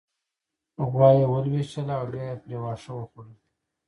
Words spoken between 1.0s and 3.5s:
يې ولوشله او بيا يې پرې واښه وخوړل